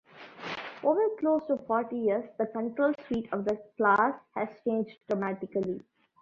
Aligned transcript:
Over 0.83 1.09
close 1.19 1.45
to 1.45 1.57
forty 1.67 1.95
years 1.95 2.27
the 2.39 2.47
control 2.47 2.91
suite 3.05 3.31
of 3.31 3.45
the 3.45 3.59
class 3.77 4.19
has 4.33 4.47
changed 4.65 4.97
dramatically. 5.07 5.79